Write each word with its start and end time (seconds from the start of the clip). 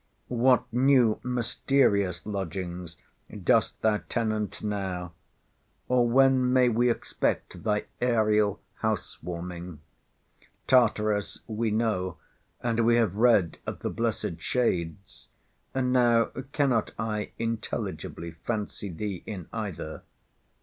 What 0.29 0.63
new 0.73 1.19
mysterious 1.23 2.25
lodgings 2.25 2.97
dost 3.43 3.79
thou 3.83 3.97
tenant 4.09 4.63
now? 4.63 5.13
or 5.87 6.09
when 6.09 6.51
may 6.51 6.69
we 6.69 6.89
expect 6.89 7.61
thy 7.61 7.85
aërial 8.01 8.57
house 8.77 9.21
warming? 9.21 9.79
Tartarus 10.65 11.41
we 11.45 11.69
know, 11.69 12.17
and 12.63 12.79
we 12.83 12.95
have 12.95 13.13
read 13.13 13.59
of 13.67 13.81
the 13.81 13.91
Blessed 13.91 14.41
Shades; 14.41 15.27
now 15.75 16.31
cannot 16.51 16.93
I 16.97 17.33
intelligibly 17.37 18.31
fancy 18.31 18.89
thee 18.89 19.21
in 19.27 19.47
either. 19.53 20.01